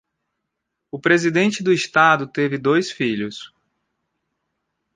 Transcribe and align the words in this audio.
O 0.91 0.99
presidente 0.99 1.61
do 1.61 1.71
estado 1.71 2.25
teve 2.27 2.57
dois 2.57 2.89
filhos. 2.91 3.53